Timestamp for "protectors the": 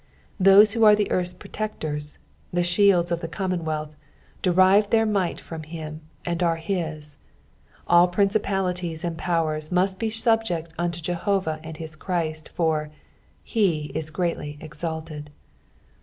1.35-2.63